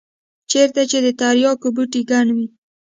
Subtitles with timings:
[0.51, 2.47] چېرته چې د ترياکو بوټي گڼ وي.